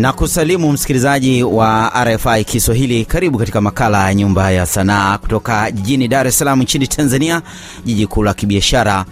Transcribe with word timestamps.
na 0.00 0.12
kusalimu 0.12 0.72
msikilizaji 0.72 1.42
wa 1.42 1.92
RFI 2.04 2.44
Kiswahili. 2.44 3.04
Karibu 3.04 3.38
katika 3.38 3.60
makala 3.60 4.06
ya 4.08 4.14
Nyumba 4.14 4.50
ya 4.50 4.66
Sanaa 4.66 5.18
kutoka 5.18 5.70
jijini 5.70 6.08
Dar 6.08 6.26
es 6.26 6.38
Salaam 6.38 6.62
nchini 6.62 6.86
Tanzania, 6.86 7.42
jiji 7.84 8.06
kuu 8.06 8.22
la 8.22 8.34
kibiashara. 8.34 9.04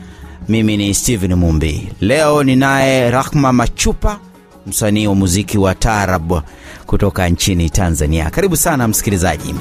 Mimi 0.48 0.76
ni 0.76 0.94
Steven 0.94 1.34
Mumbi. 1.34 1.88
Leo 2.00 2.44
ninaye 2.44 3.10
Rahma 3.10 3.52
Machupa, 3.52 4.18
msanii 4.66 5.06
wa 5.06 5.14
muziki 5.14 5.58
wa 5.58 5.74
taarab 5.74 6.32
kutoka 6.86 7.28
nchini 7.28 7.70
Tanzania. 7.70 8.30
Karibu 8.30 8.56
sana 8.56 8.88
msikilizaji, 8.88 9.54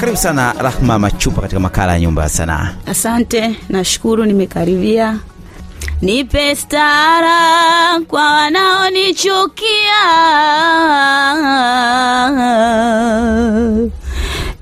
karibu 0.00 0.16
sana 0.18 0.52
Rahma 0.58 0.98
Machupa 0.98 1.40
katika 1.42 1.60
makala 1.60 1.92
ya 1.92 2.00
Nyumba 2.00 2.22
ya 2.22 2.28
Sanaa. 2.28 2.74
Asante, 2.86 3.56
nashukuru 3.68 4.24
nimekaribia. 4.24 5.18
Nipe 6.02 6.54
stara 6.56 8.00
kwa 8.08 8.32
wanaonichukia, 8.32 10.02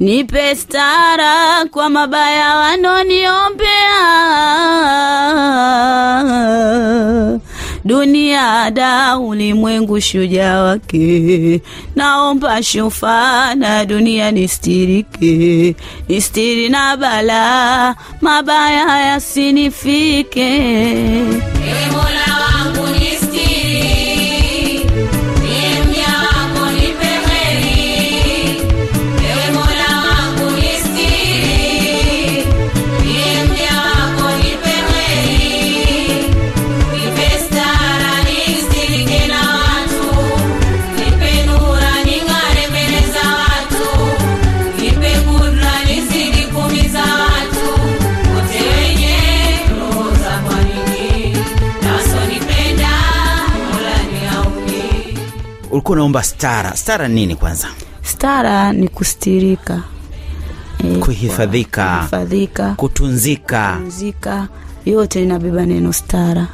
nipe 0.00 0.56
stara 0.56 1.64
kwa 1.70 1.88
mabaya 1.88 2.56
wanoniombea. 2.56 4.00
Dunia 7.84 8.70
da 8.70 9.18
ulimwengu 9.18 10.00
shujaa 10.00 10.62
wake, 10.62 11.60
naomba 11.96 12.62
shufa 12.62 13.54
na 13.54 13.84
dunia 13.84 14.30
nistirike, 14.30 15.76
nistiri 16.08 16.68
na 16.68 16.96
bala 16.96 17.96
mabaya 18.20 19.00
yasinifike. 19.00 20.50
Ee 21.64 21.90
unaomba 56.00 56.22
stara. 56.22 56.76
Stara 56.76 57.08
nini 57.08 57.36
kwanza? 57.36 57.68
Stara 58.02 58.72
ni 58.72 58.88
kustirika, 58.88 59.82
e, 60.84 60.96
Kuhifadhika. 60.96 61.96
kuhifadhika, 61.98 62.74
Kutunzika. 62.74 63.72
kupumzika, 63.76 64.48
yote 64.86 65.22
inabeba 65.22 65.66
neno 65.66 65.92
stara. 65.92 66.46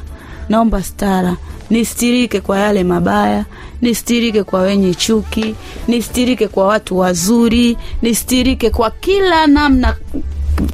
Naomba 0.49 0.83
stara 0.83 1.35
nistirike 1.69 2.41
kwa 2.41 2.59
yale 2.59 2.83
mabaya, 2.83 3.45
nistirike 3.81 4.43
kwa 4.43 4.61
wenye 4.61 4.93
chuki, 4.93 5.55
nistirike 5.87 6.47
kwa 6.47 6.67
watu 6.67 6.97
wazuri, 6.97 7.77
nistirike 8.01 8.69
kwa 8.69 8.91
kila 8.91 9.47
namna, 9.47 9.95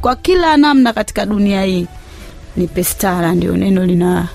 kwa 0.02 0.16
kila 0.16 0.58
namna 0.58 0.94
katika 0.94 1.26
dunia 1.26 1.64
hii. 1.64 1.88
Nipe 2.56 2.84
stara, 2.84 3.34
ndio 3.36 3.58
neno 3.58 3.86
lina 3.86 4.28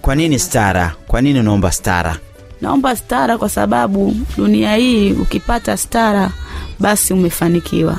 Kwa 0.00 0.14
nini 0.14 0.38
stara? 0.38 0.94
Kwa 1.06 1.22
nini 1.22 1.40
unaomba 1.40 1.72
stara? 1.72 2.16
Naomba 2.60 2.96
stara 2.96 3.38
kwa 3.38 3.48
sababu 3.48 4.16
dunia 4.36 4.76
hii 4.76 5.12
ukipata 5.12 5.76
stara 5.76 6.30
basi 6.78 7.12
umefanikiwa. 7.14 7.96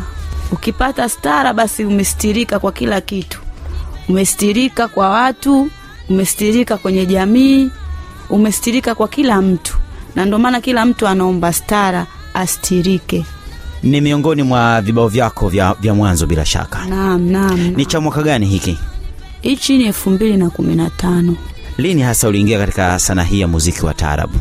Ukipata 0.52 1.10
stara 1.10 1.54
basi 1.54 1.86
umestirika 1.86 2.60
kwa 2.60 2.72
kila 2.72 3.02
kitu. 3.02 3.40
Umestirika 4.10 4.88
kwa 4.88 5.10
watu, 5.10 5.70
umestirika 6.10 6.78
kwenye 6.78 7.06
jamii, 7.06 7.70
umestirika 8.30 8.96
kwa 8.96 9.08
kila 9.08 9.42
mtu. 9.42 9.78
Na 10.16 10.26
ndio 10.26 10.40
maana 10.40 10.62
kila 10.62 10.86
mtu 10.86 11.08
anaomba 11.08 11.54
stara 11.54 12.06
astirike. 12.34 13.26
Ni 13.84 14.02
miongoni 14.02 14.44
mwa 14.44 14.82
vibao 14.82 15.08
vyako 15.08 15.50
vya, 15.50 15.74
vya 15.82 15.94
mwanzo 15.94 16.26
bila 16.28 16.46
shaka. 16.46 16.86
Naam, 16.86 17.22
naam. 17.32 17.60
Ni 17.76 17.86
cha 17.86 18.02
mwaka 18.02 18.24
gani 18.24 18.46
hiki? 18.46 18.78
Hichi 19.42 19.78
ni 19.78 19.84
elfu 19.86 20.10
mbili 20.10 20.38
na 20.38 20.50
kumi 20.50 20.76
na 20.76 20.90
tano. 20.90 21.36
Lini 21.78 22.02
hasa 22.02 22.28
uliingia 22.28 22.58
katika 22.60 23.00
sanaa 23.00 23.24
hii 23.24 23.40
ya 23.40 23.48
muziki 23.48 23.86
wa 23.86 23.94
taarabu? 23.94 24.34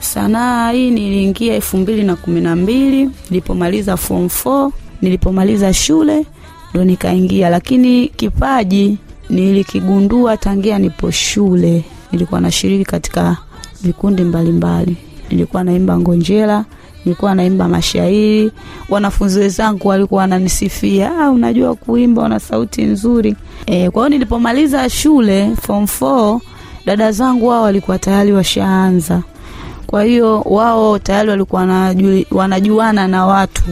Sanaa 0.00 0.70
hii 0.70 0.90
niliingia 0.90 1.54
elfu 1.54 1.76
mbili 1.76 2.02
na 2.02 2.16
kumi 2.16 2.40
na 2.40 2.56
mbili 2.56 3.10
nilipomaliza 3.30 3.96
form 3.96 4.24
4 4.26 4.70
nilipomaliza 5.02 5.74
shule 5.74 6.26
ndo 6.74 6.84
nikaingia, 6.84 7.48
lakini 7.50 8.08
kipaji 8.08 8.98
nilikigundua 9.30 10.36
tangia 10.36 10.78
nipo 10.78 11.10
shule. 11.10 11.84
Nilikuwa 12.12 12.40
nashiriki 12.40 12.84
katika 12.84 13.36
vikundi 13.82 14.22
mbalimbali, 14.24 14.96
nilikuwa 15.30 15.64
naimba 15.64 15.98
ngonjera, 15.98 16.64
nilikuwa 17.04 17.34
naimba 17.34 17.68
mashairi. 17.68 18.52
Wanafunzi 18.88 19.38
wenzangu 19.40 19.88
walikuwa 19.88 20.20
wananisifia, 20.20 21.18
ah, 21.20 21.30
unajua 21.30 21.74
kuimba, 21.74 22.22
una 22.22 22.40
sauti 22.40 22.82
nzuri. 22.82 23.36
E, 23.66 23.90
kwa 23.90 24.02
hiyo 24.02 24.08
nilipomaliza 24.08 24.90
shule 24.90 25.56
form 25.62 25.84
4 25.84 26.40
dada 26.88 27.12
zangu 27.12 27.46
wao 27.46 27.62
walikuwa 27.62 27.98
tayari 27.98 28.32
washaanza 28.32 29.22
kwa 29.86 30.04
hiyo 30.04 30.40
wao 30.40 30.98
tayari 30.98 31.30
walikuwa 31.30 31.62
wanaju- 31.62 32.24
wanajuana 32.30 33.08
na 33.08 33.26
watu 33.26 33.62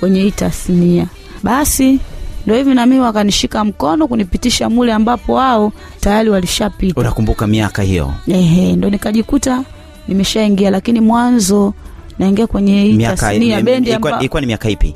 kwenye 0.00 0.20
hii 0.22 0.30
tasnia. 0.30 1.06
Basi 1.42 1.98
ndo 2.46 2.54
hivi 2.56 2.74
na 2.74 2.86
mimi 2.86 3.00
wakanishika 3.00 3.64
mkono 3.64 4.08
kunipitisha 4.08 4.70
mule 4.70 4.92
ambapo 4.92 5.32
wao 5.34 5.72
tayari 6.00 6.30
walishapita. 6.30 7.00
Unakumbuka 7.00 7.46
miaka 7.46 7.82
hiyo? 7.82 8.12
Ehe, 8.28 8.72
ndo 8.76 8.90
nikajikuta 8.90 9.62
nimeshaingia, 10.08 10.70
lakini 10.70 11.00
mwanzo 11.00 11.74
naingia 12.18 12.46
kwenye 12.46 12.82
hii 12.82 12.98
tasnia 12.98 13.62
bendi 13.62 13.90
ilikuwa 13.90 14.18
ilikuwa 14.18 14.40
ni 14.40 14.46
miaka 14.46 14.70
ipi? 14.70 14.94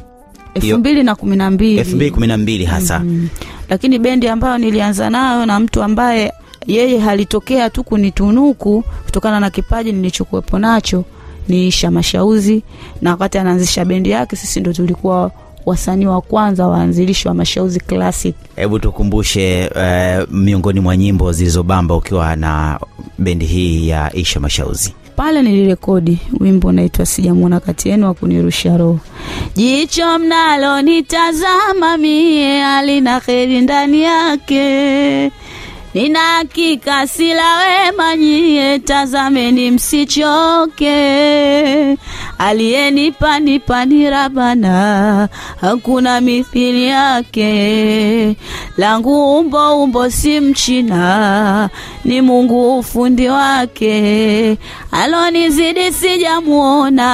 elfu 0.54 0.78
mbili 0.78 1.02
na 1.02 1.14
kumi 1.14 1.36
na 1.36 1.50
mbili 1.50 1.78
elfu 1.78 1.96
mbili 1.96 2.10
kumi 2.10 2.26
na 2.26 2.36
mbili 2.36 2.64
hasa. 2.64 2.98
Mm. 2.98 3.28
Lakini 3.68 3.98
bendi 3.98 4.28
ambayo 4.28 4.58
nilianza 4.58 5.10
nayo 5.10 5.46
na 5.46 5.60
mtu 5.60 5.82
ambaye 5.82 6.32
yeye 6.66 6.98
halitokea 6.98 7.70
tu 7.70 7.84
kunitunuku 7.84 8.84
kutokana 9.04 9.40
na 9.40 9.50
kipaji 9.50 9.92
nilichokuwepo 9.92 10.58
nacho 10.58 11.04
ni 11.48 11.66
Isha 11.68 11.90
Mashauzi, 11.90 12.62
na 13.02 13.10
wakati 13.10 13.38
anaanzisha 13.38 13.84
bendi 13.84 14.10
yake, 14.10 14.36
sisi 14.36 14.60
ndo 14.60 14.72
tulikuwa 14.72 15.30
wasanii 15.66 16.06
wa 16.06 16.20
kwanza 16.20 16.66
waanzilishi 16.68 17.28
wa 17.28 17.34
Mashauzi 17.34 17.80
Classic. 17.80 18.34
Hebu 18.56 18.78
tukumbushe 18.78 19.70
eh, 19.76 20.26
miongoni 20.30 20.80
mwa 20.80 20.96
nyimbo 20.96 21.32
zilizobamba 21.32 21.94
ukiwa 21.96 22.36
na 22.36 22.80
bendi 23.18 23.44
hii 23.46 23.88
ya 23.88 24.16
Isha 24.16 24.40
Mashauzi. 24.40 24.94
Pale 25.16 25.42
nilirekodi 25.42 26.18
wimbo 26.40 26.68
unaitwa 26.68 27.06
sijamwona 27.06 27.60
kati 27.60 27.88
yenu 27.88 28.06
wa 28.06 28.14
kunirusha 28.14 28.76
roho. 28.76 28.98
Jicho 29.56 30.18
mnalo 30.18 30.82
nitazama 30.82 31.96
mie, 31.98 32.64
alina 32.64 33.18
heri 33.18 33.60
ndani 33.60 34.02
yake. 34.02 35.30
Nina 35.94 36.18
hakika 36.18 37.06
sila 37.06 37.42
wema 37.58 38.16
nyie, 38.16 38.78
tazameni 38.78 39.70
msichoke. 39.70 40.94
Aliyenipa 42.38 43.40
nipa 43.40 43.84
ni 43.84 44.10
Rabana, 44.10 45.28
hakuna 45.60 46.20
mithili 46.20 46.86
yake. 46.86 48.36
Langu 48.76 49.38
umbo 49.38 49.82
umbo 49.82 50.10
si 50.10 50.40
Mchina, 50.40 51.70
ni 52.04 52.20
Mungu 52.20 52.78
ufundi 52.78 53.28
wake. 53.28 54.58
Alonizidi 54.92 55.92
sijamuona, 55.92 57.06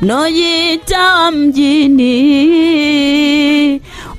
mnojita 0.00 1.14
wa 1.14 1.30
mjini 1.30 2.06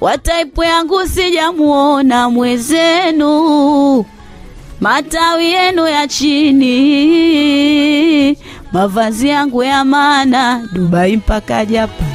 wataipu 0.01 0.63
yangu 0.63 1.07
sijamuona 1.07 2.29
mwezenu, 2.29 4.05
matawi 4.81 5.45
yenu 5.45 5.87
ya 5.87 6.07
chini, 6.07 6.77
mavazi 8.71 9.27
yangu 9.29 9.63
ya 9.63 9.85
maana 9.85 10.67
Dubai 10.73 11.17
mpaka 11.17 11.65
Japan. 11.65 12.07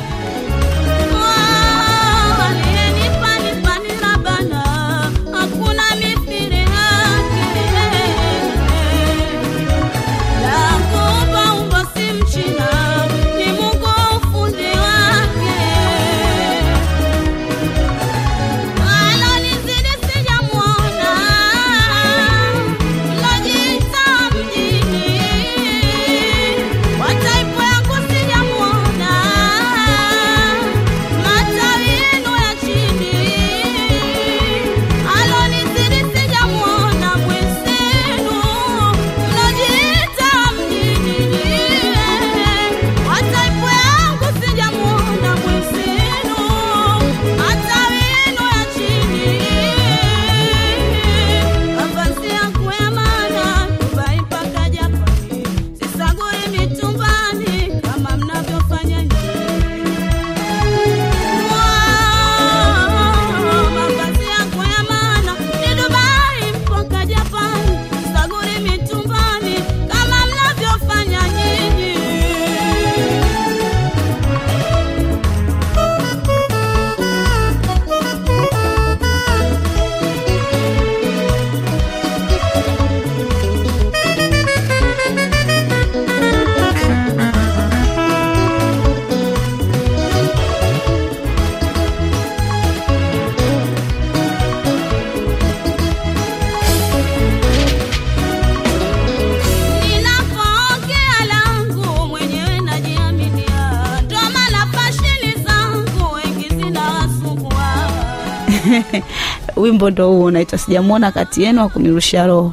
Wimbo 109.63 109.91
ndo 109.91 110.09
huo 110.09 110.25
unaitwa 110.25 110.59
sijamwona 110.59 111.13
kati 111.13 111.43
yenu 111.43 111.63
akunirusha 111.63 112.27
roho. 112.27 112.53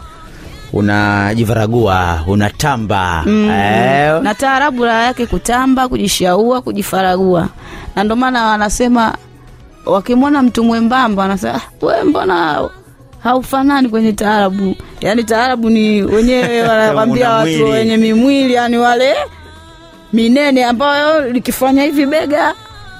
Unajivaragua 0.73 2.23
unatamba. 2.27 3.23
Eh, 3.27 4.21
na 4.21 4.35
taarabu 4.38 4.85
raha 4.85 5.03
yake 5.03 5.25
kutamba 5.25 5.88
kujishaua 5.88 6.61
kujifaragua. 6.61 7.47
Na 7.95 8.03
ndio 8.03 8.15
maana 8.15 8.45
wanasema 8.45 9.15
wakimwona 9.85 10.41
mtu 10.44 10.63
mwembamba 10.63 11.21
wanasema 11.21 11.56
"Ah, 11.56 11.85
we 11.85 12.03
mbona 12.03 12.69
haufanani 13.23 13.89
kwenye 13.89 14.13
taarabu? 14.13 14.75
Yaani 15.01 15.23
taarabu 15.23 15.69
ni 15.69 16.01
wenyewe 16.01 16.62
wanakwambia 16.69 17.29
watu 17.29 17.65
wenye 17.65 17.97
mimwili 17.97 18.53
yani 18.53 18.77
wale 18.77 19.15
minene 20.13 20.65
ambayo 20.65 21.29
likifanya 21.31 21.83
hivi 21.83 22.05
bega 22.05 22.53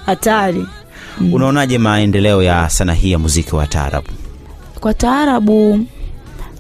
hatari 0.06 0.68
unaonaje 1.34 1.78
maendeleo 1.78 2.44
ya 2.44 2.70
sanaa 2.70 2.94
hii 2.94 3.12
ya 3.12 3.20
muziki 3.20 3.56
wa 3.56 3.68
taarabu? 3.68 4.08
Kwa 4.80 4.94
taarabu 4.94 5.86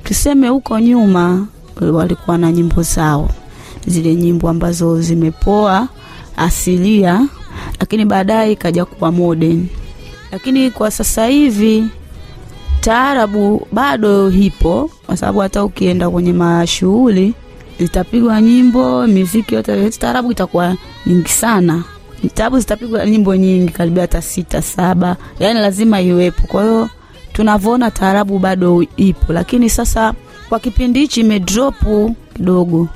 tuseme 0.03 0.47
huko 0.47 0.79
nyuma 0.79 1.47
walikuwa 1.91 2.37
na 2.37 2.51
nyimbo 2.51 2.81
zao. 2.83 3.29
Zile 3.87 4.15
nyimbo 4.15 4.49
ambazo 4.49 5.01
zimepoa 5.01 5.87
asilia 6.37 7.27
lakini 7.79 8.05
baadaye 8.05 8.51
ikaja 8.51 8.85
kuwa 8.85 9.11
modern. 9.11 9.67
Lakini 10.31 10.71
kwa 10.71 10.91
sasa 10.91 11.25
hivi 11.27 11.85
taarabu 12.81 13.67
bado 13.71 14.29
hipo 14.29 14.91
kwa 15.05 15.17
sababu 15.17 15.39
hata 15.39 15.63
ukienda 15.63 16.09
kwenye 16.09 16.33
mashughuli 16.33 17.33
zitapigwa 17.79 18.41
nyimbo 18.41 19.07
miziki 19.07 19.55
yote 19.55 19.89
taarabu 19.89 20.31
itakuwa 20.31 20.75
nyingi 21.07 21.29
sana 21.29 21.83
taarabu 22.33 22.59
zitapigwa 22.59 23.05
nyimbo 23.05 23.35
nyingi 23.35 23.71
karibia 23.71 24.01
hata 24.01 24.21
sita 24.21 24.61
saba. 24.61 25.15
Yani 25.39 25.59
lazima 25.59 26.01
iwepo. 26.01 26.47
Kwa 26.47 26.63
hiyo 26.63 26.89
tunavyoona 27.33 27.91
taarabu 27.91 28.39
bado 28.39 28.85
ipo. 28.97 29.33
Lakini 29.33 29.69
sasa 29.69 30.13
kwa 30.49 30.59
kipindi 30.59 30.99
hichi 30.99 31.19
imedropu 31.19 32.15
kidogo. 32.35 32.87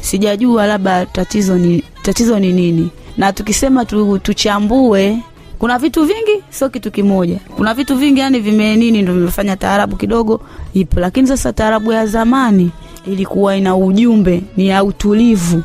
Sijajua 0.00 0.66
labda 0.66 1.06
tatizo 1.06 1.58
ni, 1.58 1.84
tatizo 2.02 2.38
ni 2.38 2.52
nini. 2.52 2.90
Na 3.16 3.32
tukisema 3.32 3.84
tu, 3.84 4.18
tuchambue 4.18 5.18
kuna 5.58 5.78
vitu 5.78 6.04
vingi 6.04 6.42
sio 6.50 6.68
kitu 6.68 6.90
kimoja. 6.90 7.38
Kuna 7.56 7.74
vitu 7.74 7.96
vingi 7.96 8.20
yani 8.20 8.40
vime 8.40 8.76
nini 8.76 9.02
ndo 9.02 9.12
vimefanya 9.12 9.56
taarabu 9.56 9.96
kidogo 9.96 10.40
ipo. 10.74 11.00
Lakini 11.00 11.28
sasa 11.28 11.52
taarabu 11.52 11.92
ya 11.92 12.06
zamani 12.06 12.70
ilikuwa 13.06 13.56
ina 13.56 13.76
ujumbe 13.76 14.42
ni 14.56 14.68
ya 14.68 14.84
utulivu 14.84 15.62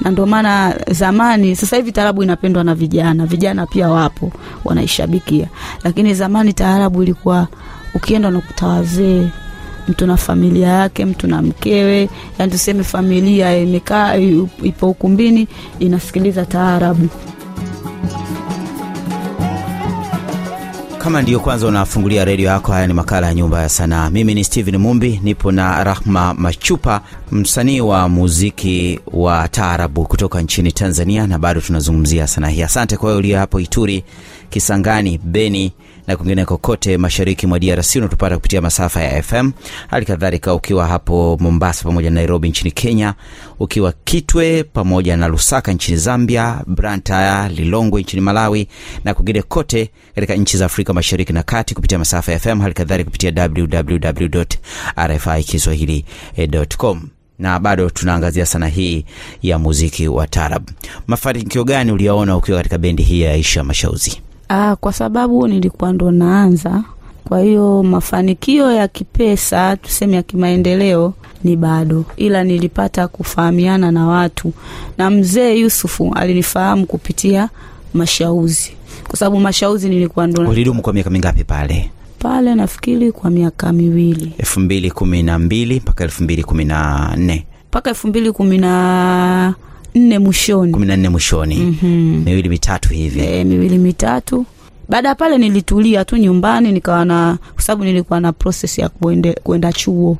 na 0.00 0.10
ndio 0.10 0.26
maana 0.26 0.74
zamani 0.90 1.56
sasa 1.56 1.76
hivi 1.76 1.92
taarabu 1.92 2.22
inapendwa 2.22 2.64
na 2.64 2.74
vijana. 2.74 3.26
Vijana 3.26 3.66
pia 3.66 3.88
wapo 3.88 4.32
wanaishabikia. 4.64 5.48
Lakini 5.84 6.14
zamani 6.14 6.52
taarabu 6.52 7.02
ilikuwa 7.02 7.48
ukienda 7.94 8.28
unakuta 8.28 8.66
wazee 8.66 9.26
mtu 9.88 10.06
na 10.06 10.16
familia 10.16 10.68
yake 10.68 11.04
mtu 11.04 11.26
na 11.26 11.42
mkewe. 11.42 12.08
Yani 12.38 12.52
tuseme 12.52 12.84
familia 12.84 13.56
imekaa 13.58 14.16
ipo 14.62 14.90
ukumbini 14.90 15.48
inasikiliza 15.78 16.44
taarabu 16.46 17.08
kama 21.04 21.22
ndiyo 21.22 21.40
kwanza 21.40 21.66
unafungulia 21.66 22.24
redio 22.24 22.46
yako 22.46 22.72
haya 22.72 22.86
ni 22.86 22.92
makala 22.94 23.26
ya 23.26 23.34
nyumba 23.34 23.62
ya 23.62 23.68
sanaa. 23.68 24.10
Mimi 24.10 24.34
ni 24.34 24.44
steven 24.44 24.76
mumbi 24.76 25.20
nipo 25.24 25.52
na 25.52 25.84
rahma 25.84 26.34
machupa 26.34 27.00
msanii 27.32 27.80
wa 27.80 28.08
muziki 28.08 29.00
wa 29.12 29.48
taarabu 29.48 30.04
kutoka 30.06 30.40
nchini 30.42 30.72
tanzania 30.72 31.26
na 31.26 31.38
bado 31.38 31.60
tunazungumzia 31.60 32.26
sanaa 32.26 32.48
hii. 32.48 32.62
Asante 32.62 32.96
kwa 32.96 33.08
hiyo 33.08 33.18
ulio 33.18 33.38
hapo 33.38 33.60
ituri 33.60 34.04
kisangani 34.50 35.18
beni 35.24 35.72
na 36.06 36.16
kwingine 36.16 36.44
kokote 36.44 36.98
mashariki 36.98 37.46
mwa 37.46 37.58
drc 37.58 37.96
unatupata 37.96 38.36
kupitia 38.36 38.60
masafa 38.60 39.02
ya 39.02 39.22
fm 39.22 39.50
hali 39.90 40.06
kadhalika 40.06 40.54
ukiwa 40.54 40.86
hapo 40.86 41.36
mombasa 41.40 41.82
pamoja 41.84 42.10
na 42.10 42.14
nairobi 42.14 42.48
nchini 42.48 42.70
kenya 42.70 43.14
ukiwa 43.60 43.92
kitwe 44.04 44.64
pamoja 44.64 45.16
na 45.16 45.28
lusaka 45.28 45.72
nchini 45.72 45.96
zambia 45.98 46.60
Branta, 46.66 47.48
lilongwe 47.48 48.02
nchini 48.02 48.20
malawi 48.20 48.68
na 49.04 49.14
kwingine 49.14 49.42
kote 49.42 49.90
katika 50.14 50.34
nchi 50.34 50.56
za 50.56 50.66
afrika 50.66 50.92
mashariki 50.92 51.32
na 51.32 51.42
kati 51.42 51.74
kupitia 51.74 51.98
masafa 51.98 52.32
ya 52.32 52.38
fm 52.38 52.60
hali 52.60 52.74
kadhalika 52.74 53.10
kupitia 53.10 53.32
www 53.48 54.42
kiswahili.com 55.44 57.08
na 57.38 57.58
bado 57.58 57.90
tunaangazia 57.90 58.46
sana 58.46 58.66
hii 58.68 59.04
ya 59.42 59.58
muziki 59.58 60.08
wa 60.08 60.26
tarab. 60.26 60.70
Mafanikio 61.06 61.64
gani 61.64 61.92
uliyaona 61.92 62.36
ukiwa 62.36 62.58
katika 62.58 62.78
bendi 62.78 63.02
hii 63.02 63.20
ya 63.20 63.32
aisha 63.32 63.64
mashauzi 63.64 64.20
Ah, 64.48 64.76
kwa 64.76 64.92
sababu 64.92 65.48
nilikuwa 65.48 65.92
ndo 65.92 66.10
naanza, 66.10 66.82
kwa 67.28 67.40
hiyo 67.40 67.82
mafanikio 67.82 68.72
ya 68.72 68.88
kipesa 68.88 69.76
tuseme 69.76 70.16
ya 70.16 70.22
kimaendeleo 70.22 71.14
ni 71.44 71.56
bado, 71.56 72.04
ila 72.16 72.44
nilipata 72.44 73.08
kufahamiana 73.08 73.90
na 73.90 74.06
watu, 74.06 74.52
na 74.98 75.10
mzee 75.10 75.54
Yusufu 75.58 76.12
alinifahamu 76.14 76.86
kupitia 76.86 77.48
Mashauzi, 77.94 78.72
kwa 79.08 79.16
sababu 79.18 79.40
Mashauzi 79.40 79.88
nilikuwa 79.88 80.26
ndo 80.26 80.48
ulidumu 80.50 80.82
kwa 80.82 80.92
miaka 80.92 81.10
mingapi 81.10 81.44
pale? 81.44 81.90
Pale, 82.18 82.54
nafikiri 82.54 83.12
kwa 83.12 83.30
miaka 83.30 83.72
miwili. 83.72 84.32
Elfu 84.38 84.60
mbili 84.60 84.90
kumi 84.90 85.22
na 85.22 85.38
mbili 85.38 85.76
mpaka 85.80 86.04
elfu 86.04 86.22
mbili 86.24 86.44
kumi 86.44 86.64
na 86.64 87.10
nne. 87.16 87.46
Mpaka 87.68 87.90
elfu 87.90 88.08
mbili 88.08 88.32
kumi 88.32 88.58
na 88.58 89.54
nne 89.94 90.18
mwishoni. 90.18 90.72
Kumi 90.72 90.86
na 90.86 90.96
nne 90.96 91.08
mwishoni. 91.08 91.56
Mhm. 91.56 92.22
miwili 92.24 92.48
mitatu 92.48 92.88
hivi. 92.88 93.20
E, 93.20 93.44
miwili 93.44 93.78
mitatu. 93.78 94.46
Baada 94.88 95.08
ya 95.08 95.14
pale 95.14 95.38
nilitulia 95.38 96.04
tu 96.04 96.16
nyumbani 96.16 96.72
nikawa 96.72 97.04
na 97.04 97.38
kwa 97.54 97.62
sababu 97.62 97.84
nilikuwa 97.84 98.20
na 98.20 98.32
proses 98.32 98.78
ya 98.78 98.88
kuende, 98.88 99.32
kuenda 99.32 99.72
chuo. 99.72 100.16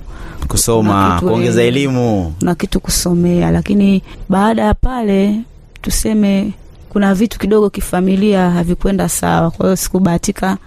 Kusoma 0.49 1.21
kuongeza 1.21 1.63
eh, 1.63 1.69
elimu. 1.69 2.35
na 2.41 2.55
kitu 2.55 2.81
kusomea. 2.81 3.51
Lakini 3.51 4.03
baada 4.29 4.63
ya 4.63 4.75
pale 4.75 5.41
tuseme 5.83 6.53
kuna 6.89 7.15
vitu 7.15 7.39
kidogo 7.39 7.71
kifamilia 7.71 8.51
havikwenda 8.51 9.09
sawa. 9.09 9.51
Kwa 9.51 9.67
hiyo 9.67 9.77
sikubahatika 9.77 10.59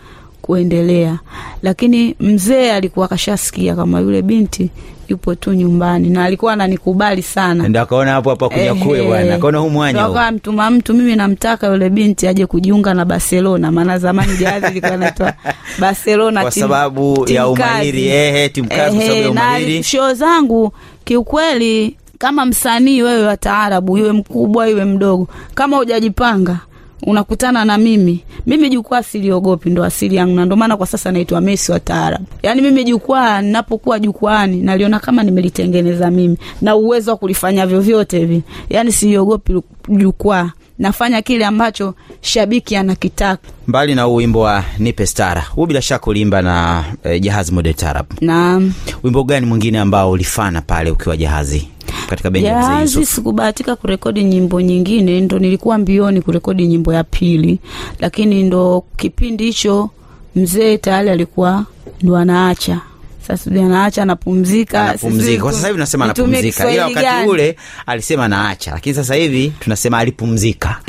kuendelea. 0.47 1.19
Lakini 1.61 2.15
mzee 2.19 2.71
alikuwa 2.71 3.07
kashasikia 3.07 3.75
kama 3.75 3.99
yule 3.99 4.21
binti 4.21 4.69
yupo 5.09 5.35
tu 5.35 5.53
nyumbani 5.53 6.09
na 6.09 6.23
alikuwa 6.23 6.53
ananikubali 6.53 7.21
sana. 7.21 7.67
Ndio 7.67 7.81
akaona 7.81 8.11
hapo 8.11 8.29
hapo 8.29 8.45
akunyakue 8.45 8.99
Ehe. 8.99 9.07
bwana 9.07 9.35
akaona 9.35 9.57
huu 9.57 9.69
mwanya 9.69 10.03
huu. 10.03 10.11
Akawa 10.11 10.31
mtuma 10.31 10.69
mtu 10.69 10.93
mimi 10.93 11.15
namtaka 11.15 11.67
yule 11.67 11.89
binti 11.89 12.27
aje 12.27 12.45
kujiunga 12.45 12.93
na 12.93 13.05
Barcelona, 13.05 13.71
maana 13.71 13.99
zamani 13.99 14.37
jahazi 14.37 14.67
ilikuwa 14.67 14.93
inaitwa 14.93 15.33
Barcelona 15.79 16.41
kwa 16.41 16.51
tim- 16.51 16.59
sababu 16.61 17.25
ya 17.29 17.47
umahiri 17.47 18.07
ehe 18.07 18.49
timkazi 18.49 18.95
kwa 18.97 19.05
sababu 19.05 19.21
ya 19.23 19.31
umahiri 19.31 19.83
show 19.83 20.13
zangu 20.13 20.73
kiukweli, 21.05 21.97
kama 22.17 22.45
msanii 22.45 23.01
wewe 23.01 23.23
wa 23.25 23.37
taarabu, 23.37 23.97
iwe 23.97 24.11
mkubwa 24.11 24.69
iwe 24.69 24.85
mdogo, 24.85 25.27
kama 25.55 25.77
hujajipanga 25.77 26.59
unakutana 27.03 27.65
na 27.65 27.77
mimi. 27.77 28.23
Mimi 28.45 28.69
jukwaa 28.69 29.03
siliogopi 29.03 29.69
ndo 29.69 29.83
asili 29.83 30.15
yangu 30.15 30.35
na 30.35 30.45
ndo 30.45 30.55
maana 30.55 30.77
kwa 30.77 30.87
sasa 30.87 31.11
naitwa 31.11 31.41
Messi 31.41 31.71
wa 31.71 31.79
taarabu. 31.79 32.25
Yani 32.43 32.61
mimi 32.61 32.83
jukwaa 32.83 33.41
ninapokuwa 33.41 33.99
jukwaani 33.99 34.57
naliona 34.61 34.99
kama 34.99 35.23
nimelitengeneza 35.23 36.11
mimi 36.11 36.37
na 36.61 36.75
uwezo 36.75 37.11
wa 37.11 37.17
kulifanya 37.17 37.67
vyovyote 37.67 38.19
hivi 38.19 38.43
Yani 38.69 38.91
siliogopi 38.91 39.61
jukwaa. 39.89 40.51
Nafanya 40.79 41.21
kile 41.21 41.45
ambacho 41.45 41.95
shabiki 42.21 42.75
anakitaka. 42.75 43.41
Mbali 43.67 43.95
na 43.95 44.03
huu 44.03 44.15
wimbo 44.15 44.39
wa 44.39 44.63
nipe 44.79 45.05
stara 45.05 45.41
huu 45.41 45.65
bila 45.65 45.81
shaka 45.81 46.07
uliimba 46.07 46.41
na 46.41 46.83
eh, 47.03 47.21
jahazi 47.21 47.51
model 47.51 47.73
tarab 47.73 48.05
Naam. 48.21 48.73
wimbo 49.03 49.23
gani 49.23 49.45
mwingine 49.45 49.79
ambao 49.79 50.11
ulifana 50.11 50.61
pale 50.61 50.91
ukiwa 50.91 51.17
jahazi 51.17 51.67
katika 52.07 52.29
bendi 52.29 52.47
ya 52.47 52.59
mzee 52.59 52.81
Yusuf 52.81 53.09
sikubahatika 53.15 53.75
kurekodi 53.75 54.23
nyimbo 54.23 54.61
nyingine 54.61 55.21
ndo 55.21 55.39
nilikuwa 55.39 55.77
mbioni 55.77 56.21
kurekodi 56.21 56.67
nyimbo 56.67 56.93
ya 56.93 57.03
pili 57.03 57.59
lakini 57.99 58.43
ndo 58.43 58.83
kipindi 58.97 59.43
hicho 59.45 59.89
mzee 60.35 60.77
tayari 60.77 61.09
alikuwa 61.09 61.65
ndo 62.01 62.17
anaacha. 62.17 62.81
Sasa 63.27 63.51
anaacha 63.51 64.01
anapumzika 64.03 64.83
anapumzika. 64.83 65.43
Kwa 65.43 65.53
sasa 65.53 65.67
hivi 65.67 65.75
tunasema 65.75 66.05
anapumzika 66.05 66.71
ila 66.71 66.85
wakati 66.87 67.29
ule 67.29 67.57
alisema 67.85 68.27
naacha, 68.27 68.71
lakini 68.71 68.95
sasa 68.95 69.15
hivi 69.15 69.53
tunasema 69.59 69.97
alipumzika. 69.97 70.79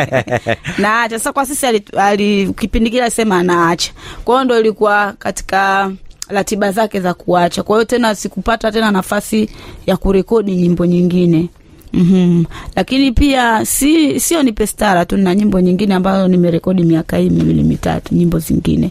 Naacha. 0.78 1.18
Sasa 1.18 1.32
kwa 1.32 1.46
sisi 1.46 1.66
ali, 1.66 1.84
ali, 1.96 2.52
kipindi 2.58 2.90
kile 2.90 3.02
alisema 3.02 3.38
anaacha. 3.38 3.92
Kwa 4.24 4.34
hiyo 4.34 4.44
ndo 4.44 4.60
ilikuwa 4.60 5.12
katika 5.18 5.90
ratiba 6.28 6.72
zake 6.72 7.00
za 7.00 7.14
kuacha. 7.14 7.62
Kwa 7.62 7.76
hiyo 7.76 7.84
tena 7.84 8.14
sikupata 8.14 8.72
tena 8.72 8.90
nafasi 8.90 9.48
ya 9.86 9.96
kurekodi 9.96 10.54
nyimbo 10.56 10.86
nyingine. 10.86 11.48
Mm-hmm. 11.94 12.44
lakini 12.76 13.12
pia 13.12 13.66
si 13.66 14.20
sio 14.20 14.42
nipe 14.42 14.66
stara 14.66 15.04
tu 15.04 15.16
na 15.16 15.34
nyimbo 15.34 15.60
nyingine 15.60 15.94
ambazo 15.94 16.28
nimerekodi 16.28 16.82
miaka 16.84 17.16
hii 17.16 17.30
miwili 17.30 17.62
mitatu 17.62 18.14
nyimbo 18.14 18.38
zingine. 18.38 18.90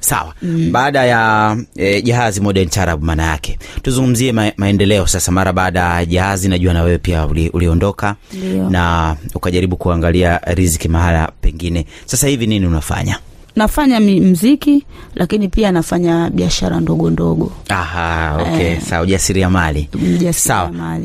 Sawa. 0.00 0.34
Mm. 0.42 0.72
baada 0.72 1.04
ya 1.04 1.56
e, 1.76 2.02
jahazi 2.02 2.40
modern 2.40 2.68
Taarab, 2.68 3.02
maana 3.02 3.22
yake. 3.22 3.58
Tuzungumzie 3.82 4.32
ma, 4.32 4.52
maendeleo 4.56 5.06
sasa 5.06 5.32
mara 5.32 5.52
baada 5.52 5.80
ya 5.80 6.04
jahazi 6.06 6.48
najua 6.48 6.72
na 6.72 6.82
wewe 6.82 6.98
pia 6.98 7.26
uli, 7.26 7.48
uliondoka. 7.48 8.16
Ndio. 8.32 8.70
na 8.70 9.16
ukajaribu 9.34 9.76
kuangalia 9.76 10.40
riziki 10.44 10.88
mahala 10.88 11.32
pengine. 11.40 11.86
Sasa 12.04 12.26
hivi 12.28 12.46
nini 12.46 12.66
unafanya 12.66 13.18
nafanya 13.56 14.00
mziki 14.00 14.84
lakini 15.14 15.48
pia 15.48 15.72
nafanya 15.72 16.30
biashara 16.30 16.80
ndogo 16.80 17.10
ndogo 17.10 17.52
Aha, 17.68 18.38
okay. 18.42 18.66
Eh. 18.66 18.80
Sawa, 18.80 19.02
ujasiriamali. 19.02 19.88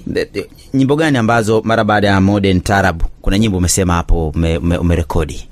De- 0.08 0.50
Nyimbo 0.74 0.96
gani 0.96 1.18
ambazo 1.18 1.62
mara 1.66 1.84
baada 1.84 2.08
ya 2.08 2.22
modern 2.22 2.62
tarab, 2.62 3.04
kuna 3.22 3.38
nyimbo 3.40 3.58
umesema 3.58 3.94
hapo 3.94 4.28
ume- 4.30 4.58
ume- 4.58 4.78
umerekodi 4.78 5.48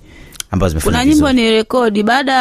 ambazo 0.52 0.70
zimefanya 0.70 0.98
kuna 0.98 1.06
nyimbo 1.14 1.32
ni 1.32 1.52
rekodi 1.52 2.04
baada 2.04 2.34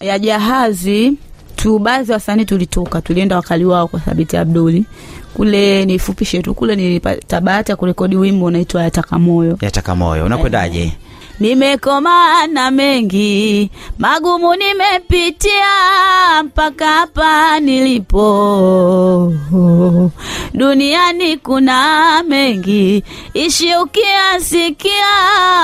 ya- 0.00 0.18
jahazi 0.18 1.12
tu 1.56 1.78
baadhi 1.78 2.10
ya 2.10 2.16
wasanii 2.16 2.44
tulitoka 2.44 3.00
tulienda 3.00 3.36
wakali 3.36 3.64
wao 3.64 3.88
kwa 3.88 4.00
thabiti 4.00 4.36
abduli 4.36 4.84
kule 5.34 5.84
nifupishe 5.84 6.42
tu 6.42 6.54
kule 6.54 6.76
nilipata 6.76 7.40
bahati 7.40 7.70
ya 7.70 7.76
kurekodi 7.76 8.16
wimbo 8.16 8.46
unaitwa 8.46 8.82
yataka 8.82 9.18
moyo 9.18 9.58
Yataka 9.60 9.94
moyo, 9.94 10.24
unakwendaje? 10.26 10.92
Nimekoma 11.42 12.46
na 12.46 12.70
mengi 12.70 13.70
magumu 13.98 14.54
nimepitia 14.54 15.62
mpaka 16.44 16.86
hapa 16.86 17.60
nilipo. 17.60 18.22
Duniani 20.54 21.36
kuna 21.36 22.22
mengi, 22.22 23.04
ishi 23.34 23.76
ukiasikia, 23.82 25.12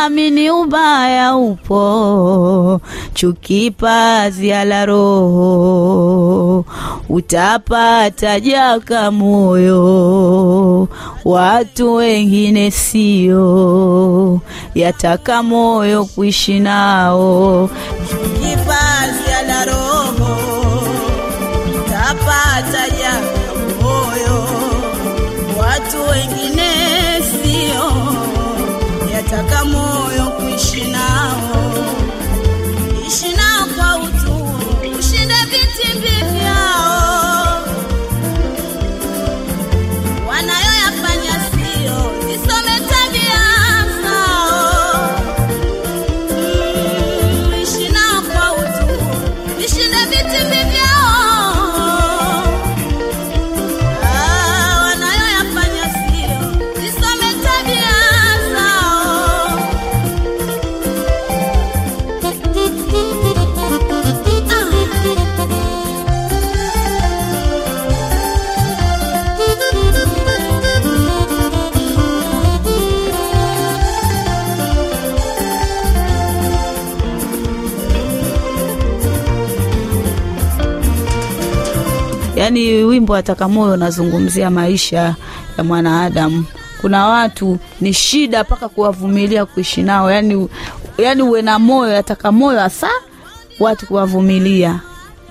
amini 0.00 0.50
ubaya 0.50 1.36
upo, 1.36 2.80
chuki 3.14 3.70
pazia 3.70 4.64
la 4.64 4.86
roho, 4.86 6.64
utapata 7.08 8.40
jaka 8.40 9.10
moyo, 9.10 10.88
watu 11.28 11.94
wengine 11.94 12.70
sio, 12.70 14.40
yataka 14.74 15.42
moyo 15.42 16.04
kuishi 16.04 16.60
nao, 16.60 17.70
Yaani 82.66 82.84
wimbo 82.84 83.12
wa 83.12 83.22
Takamoyo 83.22 83.72
unazungumzia 83.74 84.50
maisha 84.50 85.14
ya 85.58 85.64
mwanaadamu. 85.64 86.44
Kuna 86.80 87.06
watu 87.06 87.58
ni 87.80 87.92
shida 87.92 88.42
mpaka 88.44 88.68
kuwavumilia 88.68 89.46
kuishi 89.46 89.82
nao, 89.82 90.10
yaani 90.10 90.48
yaani 90.98 91.22
uwe 91.22 91.42
na 91.42 91.58
moyo 91.58 91.92
yataka 91.92 92.32
moyo 92.32 92.60
hasa 92.60 92.88
watu 93.60 93.86
kuwavumilia, 93.86 94.80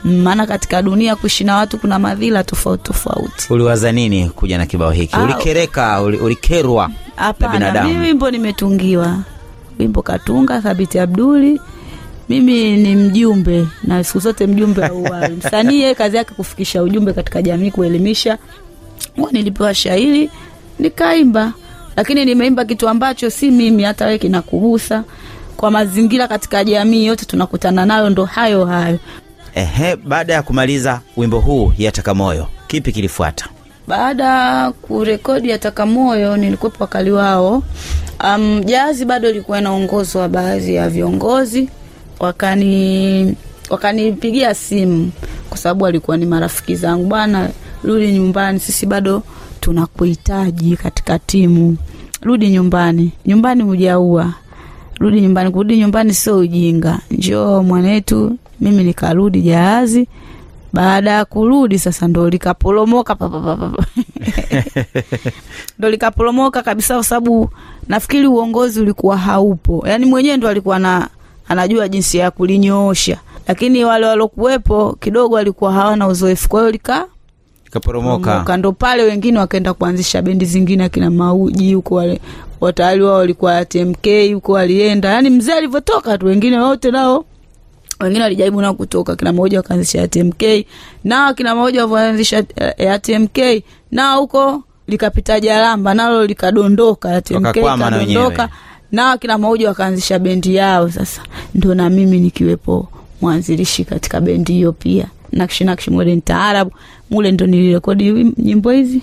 maana 0.03 0.47
katika 0.47 0.81
dunia 0.81 1.15
kuishi 1.15 1.43
na 1.43 1.55
watu 1.55 1.77
kuna 1.77 1.99
madhila 1.99 2.43
tofauti 2.43 2.83
tofauti. 2.83 3.53
Uliwaza 3.53 3.91
nini 3.91 4.29
kuja 4.29 4.57
na 4.57 4.65
kibao 4.65 4.91
hiki? 4.91 5.15
Ah, 5.15 5.23
Ulikereka, 5.23 6.01
uli- 6.01 6.17
ulikerwa 6.17 6.87
na 6.87 6.93
Hapana, 7.23 7.83
mimi 7.83 8.05
wimbo 8.07 8.31
nimetungiwa, 8.31 9.17
wimbo 9.79 10.01
katunga 10.01 10.61
Thabiti 10.61 10.99
Abduli. 10.99 11.61
Mimi 12.29 12.77
ni 12.77 12.95
mjumbe 12.95 13.67
na 13.83 14.03
siku 14.03 14.19
zote 14.19 14.47
mjumbe 14.47 14.81
wa 14.81 15.29
msanii, 15.29 15.81
yeye 15.81 15.95
kazi 15.95 16.17
yake 16.17 16.33
kufikisha 16.33 16.83
ujumbe 16.83 17.13
katika 17.13 17.41
jamii, 17.41 17.71
kuelimisha. 17.71 18.37
Huwa 19.15 19.31
nilipewa 19.31 19.73
shairi 19.75 20.29
nikaimba, 20.79 21.53
lakini 21.95 22.25
nimeimba 22.25 22.65
kitu 22.65 22.89
ambacho 22.89 23.29
si 23.29 23.51
mimi, 23.51 23.83
hata 23.83 24.05
wewe 24.05 24.17
kinakugusa 24.17 25.03
kwa 25.57 25.71
mazingira 25.71 26.27
katika 26.27 26.63
jamii 26.63 27.05
yote 27.05 27.25
tunakutana 27.25 27.85
nayo, 27.85 28.09
ndo 28.09 28.25
hayo 28.25 28.65
hayo. 28.65 28.99
Ehe, 29.55 29.95
baada 29.95 30.33
ya 30.33 30.41
kumaliza 30.43 31.01
wimbo 31.17 31.39
huu 31.39 31.73
Yataka 31.77 32.13
moyo, 32.13 32.47
kipi 32.67 32.91
kilifuata? 32.91 33.45
Baada 33.87 34.23
ya 34.23 34.71
kurekodi 34.71 35.49
Yataka 35.49 35.85
Moyo 35.85 36.37
nilikuwepo 36.37 36.77
wakali 36.83 37.11
wao. 37.11 37.63
Um, 38.23 38.61
jazi 38.65 39.05
bado 39.05 39.29
ilikuwa 39.29 39.59
inaongozwa 39.59 40.29
baadhi 40.29 40.75
ya 40.75 40.89
viongozi, 40.89 41.69
wakani 42.19 43.35
wakanipigia 43.69 44.53
simu 44.55 45.11
kwa 45.49 45.57
sababu 45.57 45.83
walikuwa 45.83 46.17
ni 46.17 46.25
marafiki 46.25 46.75
zangu, 46.75 47.05
bwana, 47.05 47.49
rudi 47.83 48.11
nyumbani, 48.11 48.59
sisi 48.59 48.85
bado 48.85 49.23
tunakuhitaji 49.59 50.77
katika 50.77 51.19
timu, 51.19 51.77
rudi 52.21 52.49
nyumbani, 52.49 53.11
nyumbani 53.25 53.63
hujaua, 53.63 54.33
rudi 54.99 55.21
nyumbani. 55.21 55.51
Kurudi 55.51 55.77
nyumbani 55.77 56.13
sio 56.13 56.37
ujinga, 56.37 56.99
njoo 57.11 57.63
mwanetu. 57.63 58.37
Mimi 58.61 58.83
nikarudi 58.83 59.41
jahazi. 59.41 60.07
Baada 60.73 61.11
ya 61.11 61.25
kurudi 61.25 61.79
sasa 61.79 62.07
ndo 62.07 62.29
likaporomoka. 62.29 63.15
Pa, 63.15 63.29
pa, 63.29 63.39
pa, 63.39 63.55
pa, 63.55 63.69
pa. 63.69 63.85
ndo 65.79 65.89
likaporomoka 65.89 66.61
kabisa, 66.63 66.93
kwa 66.93 67.03
sababu 67.03 67.49
nafikiri 67.87 68.27
uongozi 68.27 68.81
ulikuwa 68.81 69.17
haupo, 69.17 69.83
yaani 69.87 70.05
mwenyewe 70.05 70.37
ndo 70.37 70.47
alikuwa 70.49 70.79
na 70.79 71.09
anajua 71.47 71.87
jinsi 71.89 72.17
ya 72.17 72.31
kulinyoosha, 72.31 73.17
lakini 73.47 73.85
wale 73.85 74.05
walokuwepo 74.05 74.97
kidogo 74.99 75.35
walikuwa 75.35 75.73
hawana 75.73 76.07
uzoefu, 76.07 76.49
kwa 76.49 76.59
hiyo 76.59 76.71
lika 76.71 77.05
Ikaporomoka. 77.67 78.25
poromoka. 78.31 78.57
ndo 78.57 78.71
pale 78.71 79.03
wengine 79.03 79.39
wakaenda 79.39 79.73
kuanzisha 79.73 80.21
bendi 80.21 80.45
zingine, 80.45 80.83
akina 80.83 81.09
Mauji 81.09 81.73
huko 81.73 81.95
wale 81.95 82.21
watayari 82.61 83.01
wao 83.03 83.15
walikuwa 83.17 83.65
TMK 83.65 84.07
huko 84.33 84.51
walienda, 84.51 85.09
yani 85.09 85.29
mzee 85.29 85.53
alivyotoka 85.53 86.17
tu, 86.17 86.25
wengine 86.25 86.59
wote 86.59 86.91
nao 86.91 87.25
wengine 87.99 88.23
walijaribu 88.23 88.61
nao 88.61 88.73
kutoka, 88.73 89.15
kina 89.15 89.33
mmoja 89.33 89.57
wakaanzisha 89.57 90.07
TMK 90.07 90.43
nao 91.03 91.33
kina 91.33 91.55
mmoja 91.55 91.79
walivyoanzisha 91.85 92.43
eh, 92.77 93.01
TMK 93.01 93.63
nao 93.91 94.21
huko 94.21 94.63
likapita 94.87 95.39
Jalamba 95.39 95.93
nalo 95.93 96.25
likadondoka, 96.25 97.21
TMK 97.21 97.45
Wakakwama 97.45 97.91
na 98.91 99.17
kila 99.17 99.37
mmoja 99.37 99.67
wakaanzisha 99.67 100.19
bendi 100.19 100.55
yao. 100.55 100.91
Sasa 100.91 101.21
ndo 101.55 101.75
na 101.75 101.89
mimi 101.89 102.19
nikiwepo 102.19 102.87
mwanzilishi 103.21 103.85
katika 103.85 104.21
bendi 104.21 104.53
hiyo 104.53 104.71
pia, 104.73 105.07
nakshi 105.31 105.63
nakshi 105.63 105.91
modern 105.91 106.21
Taarab. 106.21 106.71
mule 107.09 107.31
ndo 107.31 107.47
nilirekodi 107.47 108.33
nyimbo 108.37 108.71
hizi 108.71 109.01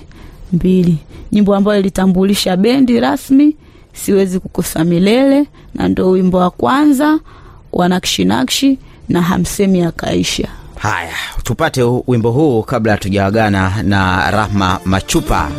mbili, 0.52 0.96
nyimbo 1.32 1.54
ambayo 1.54 1.80
ilitambulisha 1.80 2.56
bendi 2.56 3.00
rasmi, 3.00 3.56
siwezi 3.92 4.40
kukosa 4.40 4.84
milele, 4.84 5.44
na 5.74 5.88
ndo 5.88 6.10
wimbo 6.10 6.38
wa 6.38 6.50
kwanza 6.50 7.18
wa 7.72 7.88
nakshi 7.88 8.24
nakshi 8.24 8.78
na 9.08 9.22
hamsemi 9.22 9.82
akaisha. 9.82 10.48
Haya, 10.78 11.12
tupate 11.42 11.82
wimbo 12.06 12.30
huu 12.30 12.62
kabla 12.62 12.92
hatujawagana 12.92 13.82
na 13.82 14.30
Rahma 14.30 14.80
Machupa. 14.84 15.50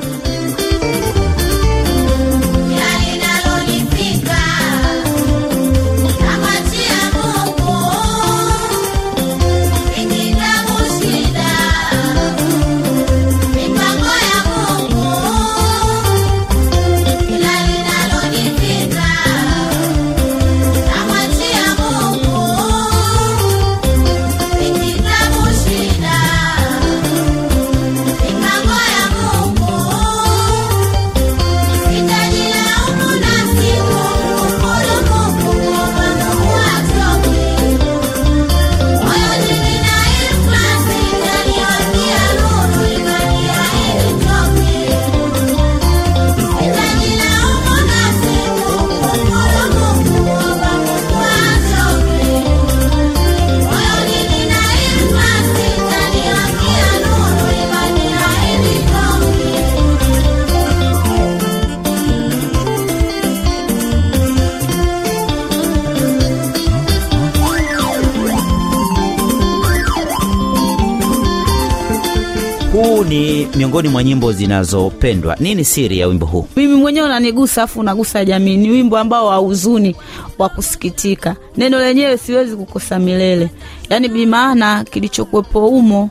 Ni 73.10 73.48
miongoni 73.56 73.90
mwa 73.90 74.04
nyimbo 74.04 74.32
zinazopendwa. 74.32 75.36
Nini 75.40 75.66
siri 75.66 76.00
ya 76.00 76.08
wimbo 76.08 76.26
huu? 76.26 76.48
mimi 76.56 76.76
mwenyewe 76.76 77.06
unanigusa 77.06 77.64
afu 77.64 77.80
unagusa 77.80 78.26
jamii. 78.26 78.58
Ni 78.58 78.70
wimbo 78.70 78.98
ambao 78.98 79.28
wa 79.28 79.36
huzuni 79.38 79.96
wa 80.38 80.50
kusikitika. 80.50 81.36
Neno 81.58 81.80
lenyewe 81.80 82.18
siwezi 82.18 82.56
kukosa 82.56 83.00
milele. 83.00 83.50
Yaani 83.90 84.08
bimaana 84.10 84.84
kilichokuwepo 84.84 85.60
humo 85.68 86.10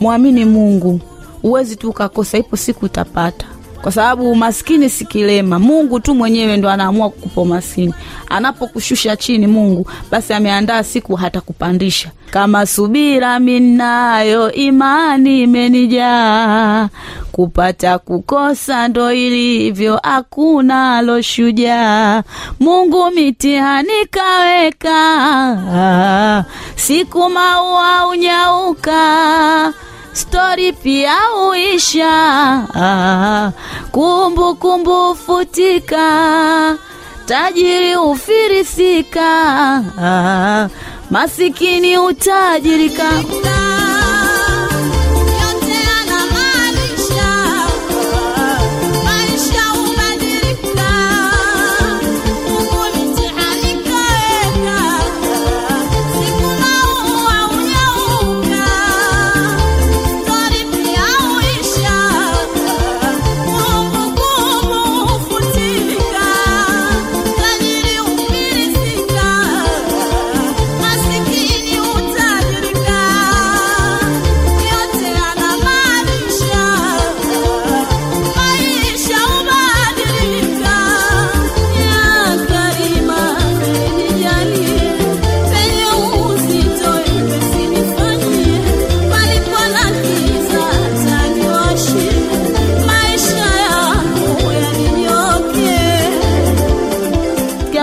mwamini 0.00 0.44
mungu. 0.44 1.00
Huwezi 1.42 1.76
tu 1.76 1.90
ukakosa 1.90 2.38
ipo 2.38 2.56
siku 2.56 2.84
utapata 2.84 3.46
kwa 3.82 3.92
sababu 3.92 4.30
umaskini 4.30 4.90
si 4.90 5.04
kilema. 5.04 5.58
Mungu 5.58 6.00
tu 6.00 6.14
mwenyewe 6.14 6.56
ndo 6.56 6.70
anaamua 6.70 7.10
kukupa 7.10 7.40
umaskini. 7.40 7.94
Anapokushusha 8.28 9.16
chini 9.16 9.46
mungu 9.46 9.86
basi 10.10 10.32
ameandaa 10.34 10.82
siku 10.82 11.14
hata 11.14 11.40
kupandisha. 11.40 12.10
Kama 12.30 12.66
subira 12.66 13.38
minayo 13.40 14.52
imani 14.52 15.42
imenijaa. 15.42 16.88
Kupata 17.32 17.98
kukosa 17.98 18.88
ndo 18.88 19.12
ilivyo 19.12 20.00
hakuna 20.02 20.96
aloshujaa 20.96 22.22
mungu 22.60 23.10
mitihani 23.10 24.06
kaweka. 24.10 24.96
Siku 26.76 27.30
maua 27.30 28.06
unyauka 28.08 29.72
stori 30.12 30.72
pia 30.72 31.14
uisha 31.48 32.62
kumbukumbu 33.90 34.54
kumbu 34.56 35.14
futika 35.14 36.76
tajiri 37.26 37.96
ufirisika 37.96 39.30
masikini 41.10 41.98
utajirika 41.98 43.10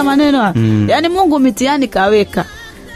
maneno 0.10 0.52
mm. 0.56 0.90
yaani 0.90 1.10
mungu 1.10 1.40
mitihani 1.40 1.88
kaweka. 1.88 2.46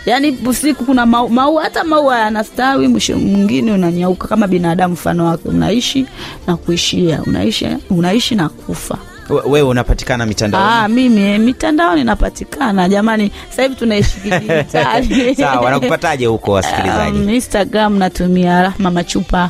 Yaani 0.05 0.37
usiku 0.45 0.85
kuna 0.85 1.05
mau- 1.05 1.29
maua 1.29 1.63
hata 1.63 1.83
maua 1.83 2.19
yanastawi 2.19 2.87
mwisho 2.87 3.17
mwingine 3.17 3.71
unanyauka 3.71 4.27
kama 4.27 4.47
binadamu 4.47 4.93
mfano 4.93 5.25
wake. 5.25 5.49
Unaishi 5.49 6.05
na 6.47 6.57
kuishia. 6.57 7.21
Unaishi, 7.27 7.67
unaishi 7.89 8.35
na 8.35 8.49
kufa. 8.49 8.97
Wewe 9.29 9.61
unapatikana 9.61 10.25
mitandaoni? 10.25 10.67
Ah, 10.69 10.87
mimi 10.87 11.21
eh, 11.21 11.39
mitandaoni 11.39 12.03
napatikana. 12.03 12.89
Jamani 12.89 13.31
sasa 13.49 13.63
hivi 13.63 13.75
tunaishi 13.75 14.17
kidijitali 14.23 15.35
Sawa, 15.35 15.61
wanakupataje 15.61 16.25
huko 16.25 16.51
wasikilizaji? 16.51 17.17
um, 17.19 17.29
instagram 17.29 17.97
natumia 17.97 18.61
rahma 18.63 18.91
machupa 18.91 19.49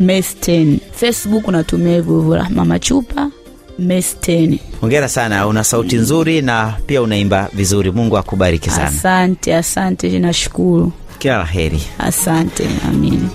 mesten. 0.00 0.78
Facebook 0.92 1.48
natumia 1.48 1.94
hivyo 1.96 2.18
hivyo 2.20 2.36
rahma 2.36 2.64
machupa 2.64 3.30
mesten 3.78 4.58
Hongera 4.80 5.08
sana, 5.08 5.46
una 5.46 5.64
sauti 5.64 5.96
nzuri 5.96 6.42
na 6.42 6.74
pia 6.86 7.02
unaimba 7.02 7.48
vizuri. 7.52 7.90
Mungu 7.90 8.18
akubariki 8.18 8.70
sana, 8.70 8.84
asante 8.84 9.56
asante 9.56 10.18
nashukuru 10.18 10.92
kila 11.18 11.38
la 11.38 11.44
heri. 11.44 11.82
asante 11.98 12.66
amini 12.88 13.28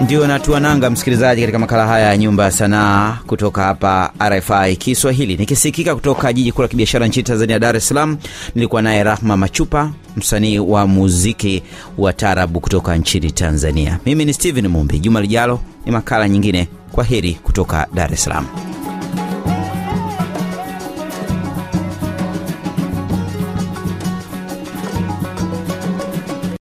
Ndio 0.00 0.26
natua 0.26 0.60
nanga, 0.60 0.90
msikilizaji, 0.90 1.40
katika 1.40 1.58
makala 1.58 1.86
haya 1.86 2.06
ya 2.06 2.16
Nyumba 2.16 2.44
ya 2.44 2.50
Sanaa 2.50 3.18
kutoka 3.26 3.62
hapa 3.62 4.12
RFI 4.28 4.76
Kiswahili, 4.76 5.36
nikisikika 5.36 5.94
kutoka 5.94 6.32
jiji 6.32 6.52
kuu 6.52 6.62
la 6.62 6.68
kibiashara 6.68 7.06
nchini 7.06 7.24
Tanzania, 7.24 7.58
Dar 7.58 7.76
es 7.76 7.88
Salaam. 7.88 8.16
Nilikuwa 8.54 8.82
naye 8.82 9.02
Rahma 9.04 9.36
Machupa, 9.36 9.90
msanii 10.16 10.58
wa 10.58 10.86
muziki 10.86 11.62
wa 11.98 12.12
tarabu 12.12 12.60
kutoka 12.60 12.96
nchini 12.96 13.30
Tanzania. 13.32 13.98
Mimi 14.06 14.24
ni 14.24 14.32
Steven 14.34 14.68
Mumbi. 14.68 14.98
Juma 14.98 15.20
lijalo 15.20 15.60
ni 15.86 15.92
makala 15.92 16.28
nyingine. 16.28 16.68
Kwa 16.92 17.04
heri 17.04 17.34
kutoka 17.34 17.86
Dar 17.94 18.12
es 18.12 18.24
Salaam. 18.24 18.46